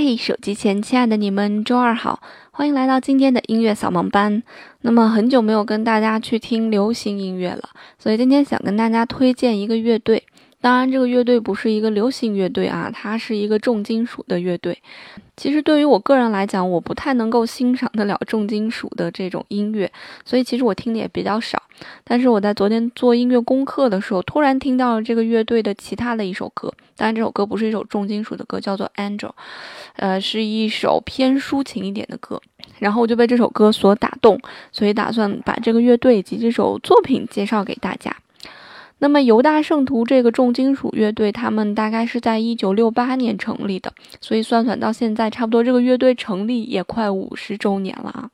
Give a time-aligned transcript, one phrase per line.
[0.00, 4.44] 嘿，手机前亲爱的你们，周二好，欢迎来到今天的音乐扫盲班。
[4.82, 10.22] 那么很久没有跟大家去听流行音乐了，所以今天想跟大家推荐一个乐队。
[10.60, 14.82] 当然，这个乐队不是一个流行乐队啊，它是一个重金属的乐队。
[15.36, 19.90] 其实对于我个人来讲，我不太能够欣赏得了重金属的这种音乐，
[20.24, 21.62] 所以其实我听的也比较少。
[22.02, 29.28] 但是我在昨天做音乐功课的时候，突然听到了这个乐队的其他的一首歌，当然这首歌不是一首重金属的歌，叫做《Angel》，
[29.94, 32.42] 呃，是一首偏抒情一点的歌。
[32.80, 34.40] 然后我就被这首歌所打动，
[34.72, 38.16] 所以打算把这个乐队以及这首作品介绍给大家。
[39.00, 48.30] 那么犹大圣徒这个重金属乐队，他们大概是在一九六八年成立的，所以算算到现在，差不多这个乐队成立也快五十周年了啊！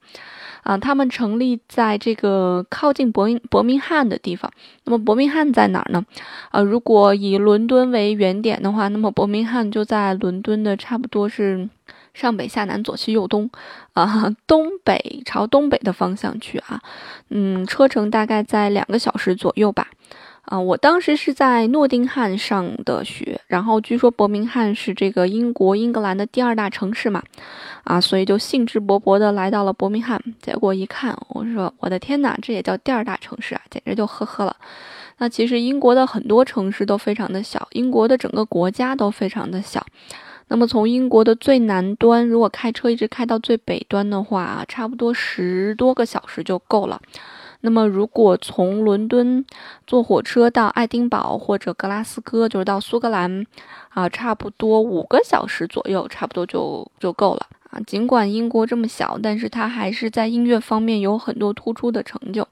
[0.63, 4.51] 啊，他们成立在这个靠近伯明伯明翰的地方。
[4.85, 6.03] 那么伯明翰在哪儿呢？
[6.51, 11.69] 啊，如果以伦敦为原点的话，那么伯明翰就在伦敦的差不多是
[12.15, 13.51] 上北下南左西右东，
[13.93, 16.81] 啊，东北朝东北的方向去啊，
[17.29, 19.89] 嗯，车程大概在两个小时左右吧。
[20.47, 27.23] 啊，我当时是在诺丁汉上的学，然后据说伯明翰是这个英国英格兰的第二大城市嘛，
[27.85, 30.23] 啊，所以就兴致勃勃的来到了伯明翰。
[30.43, 34.55] 结果一看，我说我的天哪，这也叫第二大城市啊，简直就呵呵了。
[35.19, 39.87] 那其实英国的很多城市都非常的小，英国的整个国家都非常的小。
[40.49, 47.01] 那么从英国的最南端，如果开车一直开到最北端的话，差不多十多个小时就够了。
[47.67, 49.43] 那么，如果从伦敦
[49.87, 53.47] 坐火车到爱丁堡或者格拉斯哥，就是到苏格兰，
[53.89, 57.47] 啊，差不多五个小时左右，差不多就就够了。
[57.87, 62.47] 尽管英国这么小，但是它还是在音乐方面有很多突出的成就。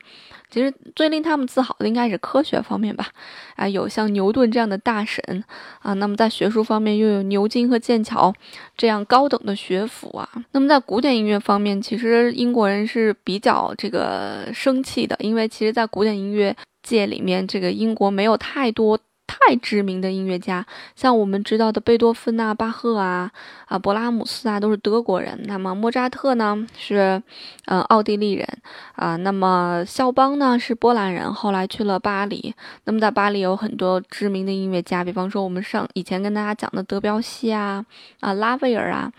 [0.50, 3.08] 其实最令他们自豪的应该是科学方面吧，
[3.56, 5.42] 啊，有像牛顿这样的大神
[5.80, 5.94] 啊。
[5.94, 8.30] 那么在学术方面又有牛津和剑桥
[8.76, 10.28] 这样高等的学府啊。
[10.52, 18.98] 那么在古典音乐方面，其实英国人是比较这个生气的，因为其实，在古典音乐界里面，这个英国没有太多。
[19.32, 23.30] 太知名的音乐家，像我们知道的贝多芬啊、巴赫啊、
[23.66, 25.40] 啊勃拉姆斯啊，都是德国人。
[25.44, 27.22] 那么莫扎特呢，是
[27.64, 28.46] 呃奥地利人
[28.94, 29.16] 啊。
[29.16, 32.54] 那么肖邦呢，是波兰人，后来去了巴黎。
[32.84, 37.84] 那么在巴黎有很多知名的音乐家，比方说我们上以前跟大家讲的德彪西啊、
[38.20, 39.10] 啊拉威尔啊。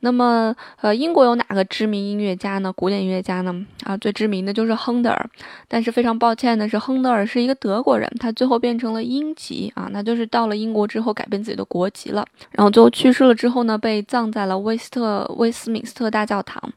[0.00, 2.70] 那么呃，英国有哪个知名音乐家呢？
[2.70, 3.64] 古典音乐家呢？
[3.84, 5.30] 啊，最知名的就是亨德尔。
[5.66, 9.53] 但是非常抱歉的是，亨德尔是一个德国人，他最后变成了英籍。
[9.74, 16.72] 啊，那就是到了英国之后改变自己的国籍了，然后最后去世了之后呢，被葬在了威斯特威斯敏斯特大教堂。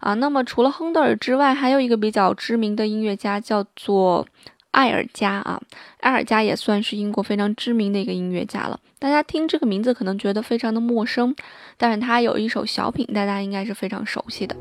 [0.00, 4.26] 啊，那么除了亨德尔之外，还有一个比较知名的音乐家叫做
[4.70, 5.60] 艾尔加啊，
[6.00, 8.80] 艾尔加也算是英国非常知名的一个音乐家了。
[8.98, 11.34] 大家听这个名字可能觉得非常的陌生，
[11.76, 14.56] 但是他有一首小品，大家应该是非常熟悉的。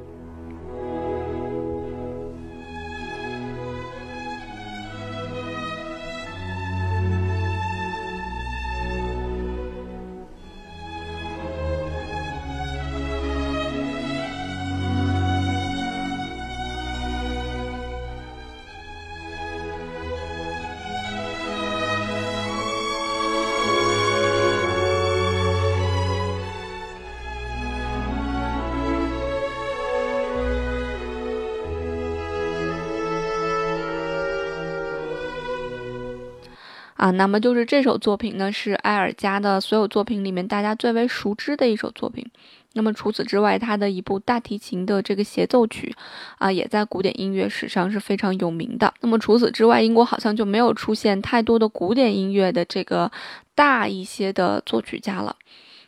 [37.00, 42.30] 啊，那么就是这首作品呢，是埃尔加的所有作品里面大家最为熟知的一首作品。
[42.74, 45.96] 那么除此之外，他的一部大提琴的这个协奏曲，
[46.40, 48.94] 啊，也在古典音乐史上是非常有名的。
[49.00, 53.10] 那么除此之外，英国好像就没有出现太多的古典音乐的这个
[53.56, 55.34] 大一些的作曲家了。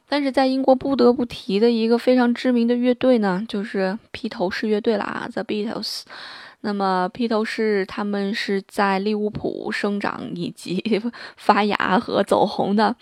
[0.07, 6.03] 但是在英国不得不提的一个非常知名的乐队呢，就是披头士乐队了啊，The Beatles。
[6.61, 11.01] 那么披头士他们是在利物浦生长以及
[11.37, 12.95] 发芽和走红的，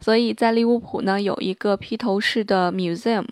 [0.00, 3.24] 所以在利物浦呢有一个披头士的 museum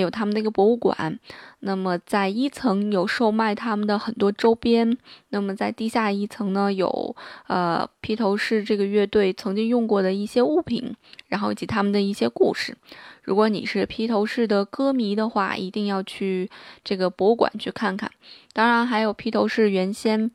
[0.00, 1.18] 有他们的一个博物馆。
[1.60, 4.96] 那么在一层有售卖他们的很多周边，
[5.30, 7.16] 那么在地下一层呢有
[7.48, 10.94] 呃披头士这个乐队曾经用过的一些物品，
[11.28, 12.76] 然后以及他们的一些故事。
[13.22, 16.48] 如果你是披头士的歌迷的话，一定要去
[16.84, 18.08] 这个博物馆去看看。
[18.52, 20.30] 当然，还有披头士原先，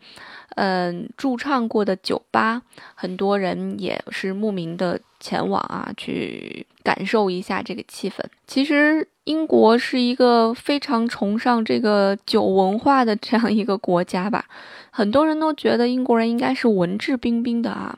[0.56, 8.22] 嗯，驻唱过的酒吧，很多人也是慕名的前往啊，去感受一下这个气氛。
[8.46, 14.46] 其实，英国是一个非常崇尚这个酒文化的这样一个国家吧。
[14.92, 17.98] 很多人都觉得英国人应该是文质彬彬的啊。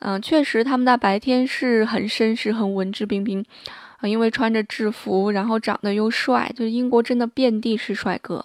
[0.00, 3.44] 嗯，确实，他们在白天是很绅士、很文质彬彬。
[3.98, 8.44] 啊，因为穿着制服，然后长得又帅，就是英国真的遍地是帅哥。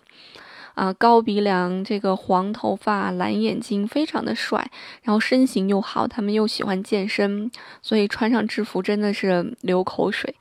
[0.75, 4.71] 啊，高鼻梁，这个黄头发，蓝眼睛，非常的帅，
[5.03, 7.51] 然后身形又好，他们又喜欢健身，
[7.81, 10.33] 所以穿上制服真的是流口水。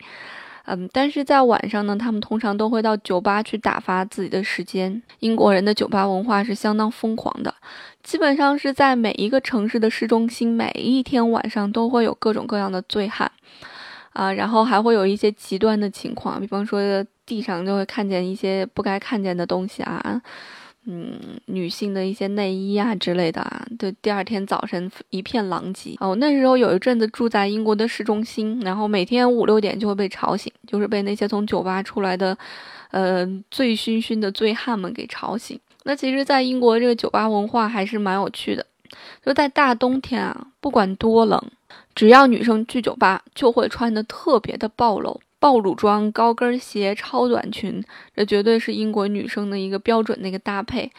[0.72, 5.02] 嗯，但是在晚上呢，他们通常都会到酒吧去打发自己的时间。
[5.18, 7.52] 英国人的酒吧文化是相当疯狂的，
[8.04, 13.30] 基本上是在每一个城市的市中心，每一天晚上都会有各种各样的醉汉。
[14.12, 16.80] 啊，然后还会有一些极端的情况，比方说
[17.24, 20.20] 地上就会看见一些不该看见的东西啊，
[20.86, 25.94] 嗯，女性的一些内衣啊之类的啊，就第二天早晨一片狼藉。
[26.00, 32.36] 哦，那时候有一阵子住在英国的市中心，然后每天五六点就会被吵醒，就是被那些从酒吧出来的，
[32.90, 35.60] 呃，醉醺醺的醉汉们给吵醒。
[35.84, 38.66] 那其实，在英国这个酒吧文化还是蛮有趣的，
[39.24, 41.42] 就在大冬天啊，不管多冷。
[41.94, 47.82] 只要女生去酒吧，就会穿的特别的暴露，暴露装、高跟鞋、超短裙，
[48.14, 50.92] 这绝对是英国女生的一个标准的一个搭配，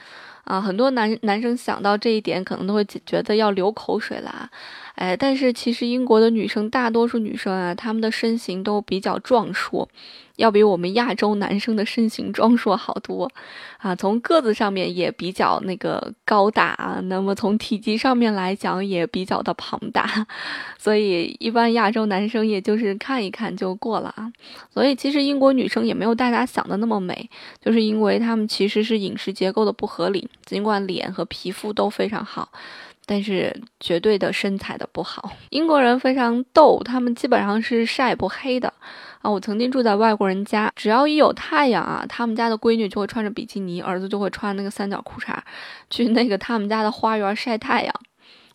[0.44, 4.50] 啊，很多男男生想到这一点，可能都会觉得要流口水了。
[4.96, 9.88] 哎，但是其实英国的女生，大多数女生啊，她们的身形都比较壮硕，
[10.36, 13.32] 要比我们亚洲男生的身形壮硕好多，
[13.78, 20.28] 啊，从个子上面也比较那个高大啊，那么从体积上面来讲也比较的庞大，
[20.78, 24.32] 所以一般亚洲男生也就是看一看就过了啊。
[24.74, 27.30] 所以其实英国女生也没有大家想的那么美，
[27.64, 32.50] 就是因为她们其实是饮食结构的不合理，尽管脸和皮肤都非常好。
[33.06, 38.72] 但是绝对的身材的不好，英国人非常逗，他们基本上是晒不黑的
[39.22, 39.30] 啊。
[39.30, 45.36] 我曾经住在外国人家，只要一有太阳啊，他们家的闺女就会穿着比基尼，儿子就会穿那个三角裤衩
[45.90, 47.94] 去那个他们家的花园晒太阳。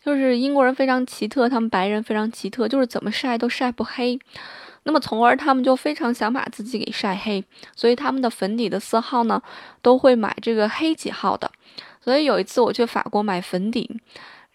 [0.03, 4.19] 就是英国人非常奇特，他们白人非常奇特，就是怎么晒都晒不黑。
[4.85, 7.45] 那么从而他们就非常想把自己给晒黑，
[7.75, 9.43] 所以他们的粉底的色号呢，
[9.83, 11.51] 都会买这个黑几号的。
[12.01, 14.01] 所以有一次我去法国买粉底。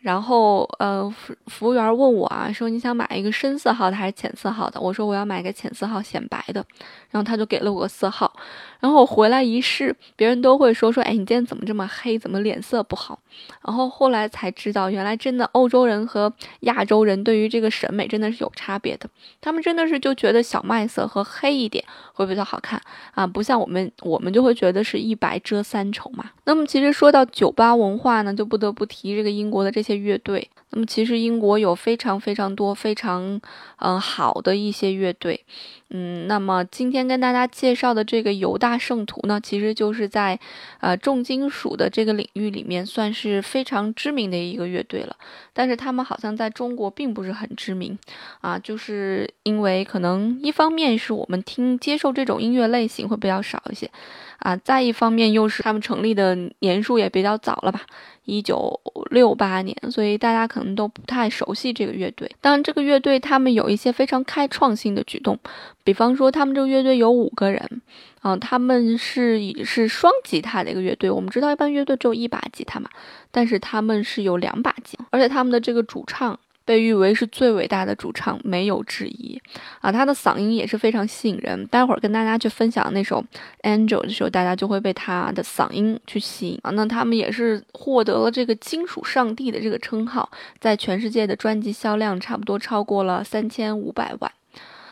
[0.01, 4.81] 然后，呃，服服务员问我啊，说你想买一个深色号的还是浅色号的？
[4.81, 6.65] 我说我要买个浅色号显白的。
[7.11, 8.33] 然后他就给了我个色号。
[8.81, 12.19] 然后我回来一试，别人都会说说，哎，你今天怎么这么黑？
[12.19, 13.19] 怎么脸色不好？
[13.65, 19.09] 然后后来才知道，原来真的欧洲人和亚洲人对于这个审美真的是有差别的。
[19.39, 22.81] 他们真的是就觉得小麦色和黑一点会比较好看
[23.13, 26.31] 啊，不像我们，我们就会觉得是一白遮三丑嘛。
[26.45, 30.49] 那么其实说到酒吧文化呢，就不得不提这个英国的这些乐队。
[30.71, 33.39] 那么其实英国有非常非常多非常
[33.79, 35.45] 嗯好的一些乐队。
[35.93, 40.39] 嗯，那么今天跟大家介绍的这个犹大圣徒呢，其实就是在，
[40.79, 45.15] 呃，重金属的这个领域里面算是非常知名的一个乐队了。
[45.51, 47.99] 但是他们好像在中国并不是很知名，
[48.39, 53.91] 啊，就是因为可能一方面是我们听接受这种音乐类型会比较少一些，
[54.39, 57.81] 啊，再一方面又是他们成立的年数也比较早了吧。
[58.25, 58.79] 一九
[59.09, 62.29] 六八年，所以大家可能都不太熟悉这个乐队。
[62.39, 65.37] 当然，这个乐队他们有一些非常开创性的举动，
[65.83, 67.81] 比方说，他们这个乐队有五个人，
[68.21, 71.09] 啊，他们是以是双吉他的一个乐队。
[71.09, 72.89] 我们知道，一般乐队只有一把吉他嘛，
[73.31, 76.39] 但是他们是有两把吉，而且他们的这个主唱。
[76.71, 79.37] 被誉为是最伟大的主唱，没有质疑
[79.81, 79.91] 啊！
[79.91, 81.67] 他的嗓音也是非常吸引人。
[81.67, 83.21] 待会儿跟大家去分享那首
[83.69, 86.71] 《Angel》的时候，大家就会被他的嗓音去吸引啊。
[86.71, 94.31] 那他们也是获得了这个“金属上帝”的这个称号，在全世界的专辑销量差不多超过了三千五百万。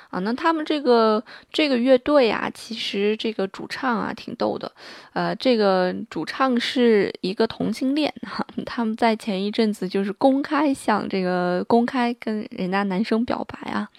[0.10, 4.72] 啊，那他们这个这个乐队啊，其实这个主唱啊挺逗的，
[5.14, 13.90] 呃，这个主唱是一个同性恋哈， 他们在前一阵子就是公开向这个公开跟人家男生表白啊，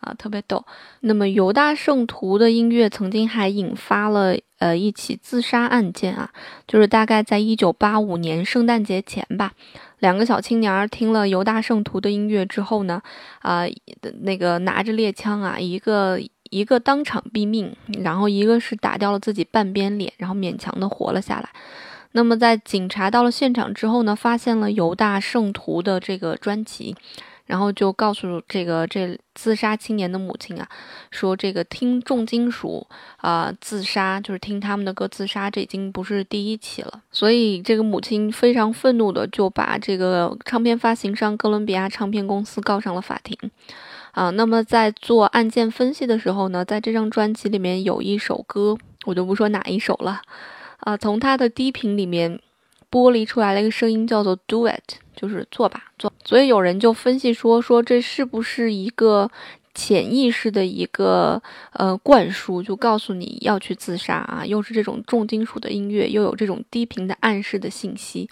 [0.00, 0.64] 啊，特别逗。
[1.00, 6.30] 那么犹大圣徒的音乐曾经还引发了呃一起自杀案件啊，
[6.66, 9.52] 就是大概在一九八五年圣诞节前吧。
[9.98, 13.02] 两个小青年听了犹大圣徒的音乐之后呢，
[13.40, 13.64] 啊，
[14.20, 17.74] 那个拿着猎枪啊，一个一个当场毙命，
[18.04, 21.48] 然后一个是打掉了自己半边脸，然后勉强的活了下来。
[22.12, 26.94] 那么在警察到了现场之后呢，发现了犹大圣徒的这个专辑。
[27.48, 30.68] 然后就告诉这个这自杀青年的母亲啊，
[31.10, 32.86] 说这个听重金属
[33.16, 37.02] 啊自杀，就是听他们的歌自杀，这已经不是第一起了。
[37.10, 43.36] 所以这个母亲非常愤怒的就把这个唱片发行商哥伦比亚唱片公司告上了法庭。
[44.12, 48.76] 啊，那么在做案件分析的时候呢，在这张专辑里面有一首歌，
[49.06, 50.20] 我就不说哪一首了。
[50.80, 52.38] 啊，从它的低频里面。
[52.90, 56.12] 剥离出来了一个声音，叫做 “Do it”，就是做吧，做。
[56.24, 59.30] 所以有人就分析说，说这是不是一个
[59.74, 61.42] 潜意识的一个
[61.72, 68.28] 呃灌输，就告诉你要去自杀啊，又是这种重金属的音乐，又有这种低频的暗示的信息。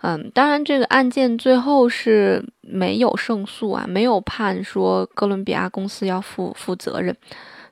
[0.00, 7.16] 嗯，当然，这个案件最后是没有胜诉啊，没有判说哥伦比亚公司要负负责任，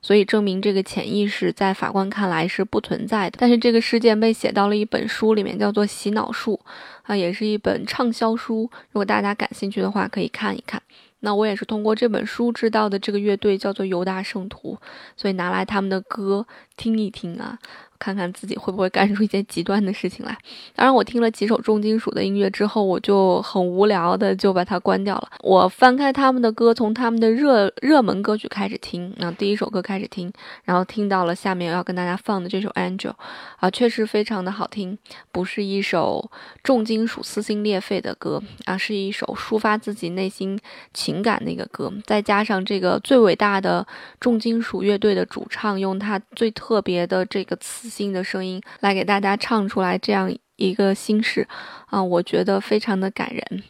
[0.07, 3.35] 所以证明这个潜意识在法官看来是不存在的。
[3.37, 6.57] 但是这个事件被写到了一本书里面，叫做《洗脑术》，
[7.03, 8.71] 啊，也是一本畅销书。
[8.91, 10.81] 如果大家感兴趣的话，可以看一看。
[11.19, 14.77] 那我也是通过这本书知道的，这个乐队叫做犹大圣徒，
[15.17, 16.47] 所以拿来他们的歌
[16.77, 17.59] 听一听啊。
[17.99, 20.37] 看看自己会不会干出一些极端的事情来。
[20.75, 25.29] 当然，我听了几首重金属的音乐之后，我就很无聊的就把它关掉了。
[25.41, 30.31] 我翻开他们的歌，从他们的热热门歌曲开始听，然后第一首歌开始听，
[30.63, 33.09] 然后听到了下面要跟大家放的这首《Angel》，
[33.57, 34.97] 啊，确实非常的好听，
[35.31, 36.29] 不是一首
[36.63, 40.59] 重金属撕心裂肺的歌啊，是一首抒发自己内心
[40.93, 41.91] 情感的一个歌。
[42.05, 43.85] 再加上这个最伟大的
[44.19, 47.86] 重金属乐队的主唱用他最特别的这个词。
[47.89, 51.47] 新的声音来给大家唱出来这样一个心事
[51.87, 53.63] 啊，我觉得非常的感人。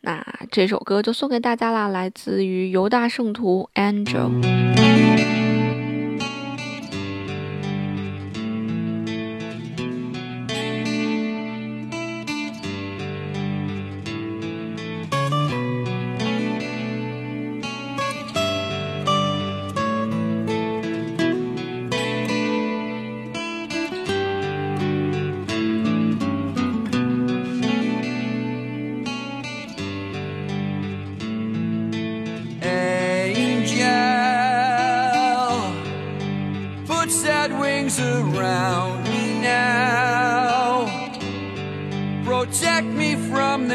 [0.00, 5.31] 那这首歌就送给大家啦，来自于犹大圣徒 Angel。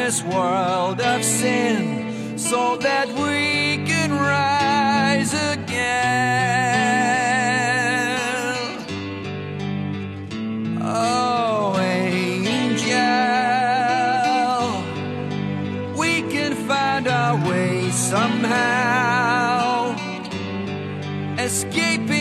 [0.08, 5.68] This world of sin so that we can rise again.
[10.82, 12.88] Oh, angel,
[16.00, 19.94] we can find our way somehow.
[21.38, 22.17] Escaping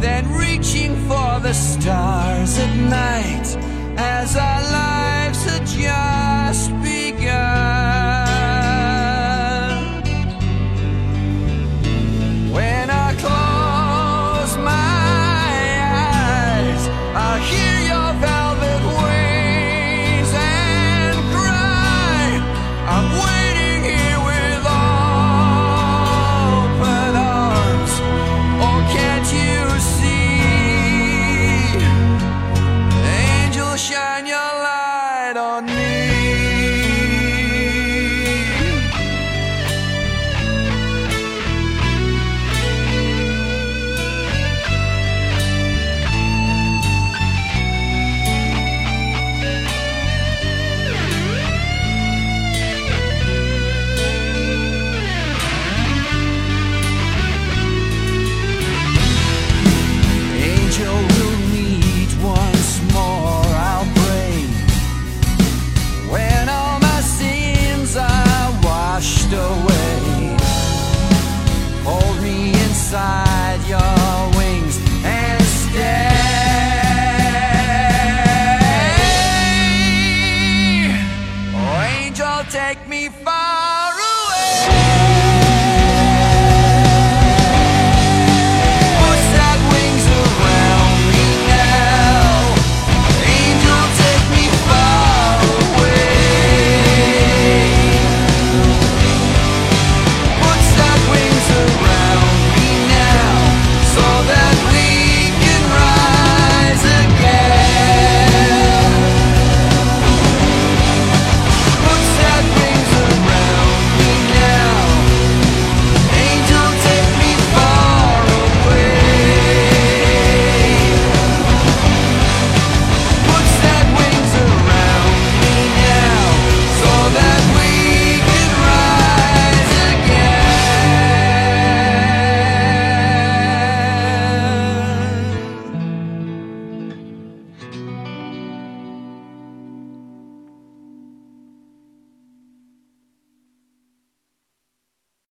[0.00, 3.56] than reaching for the stars at night
[3.98, 6.39] as our lives adjust.